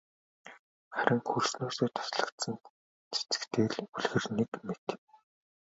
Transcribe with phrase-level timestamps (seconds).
[0.95, 2.55] Харин хөрснөөсөө таслагдсан
[3.13, 4.87] цэцэгтэй л үлгэр нэг мэт.